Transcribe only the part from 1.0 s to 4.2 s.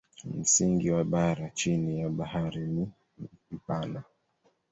bara chini ya bahari ni mpana.